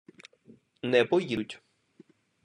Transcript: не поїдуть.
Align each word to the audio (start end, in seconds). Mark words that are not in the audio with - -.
не 0.81 1.05
поїдуть. 1.05 1.61